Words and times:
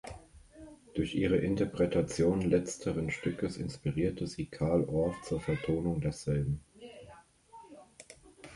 Durch 0.95 1.13
ihre 1.13 1.37
Interpretation 1.37 2.41
letzteren 2.41 3.11
Stückes 3.11 3.57
inspirierte 3.57 4.25
sie 4.25 4.47
Carl 4.47 4.85
Orff 4.85 5.15
zur 5.21 5.39
Vertonung 5.39 6.01
desselben. 6.01 6.59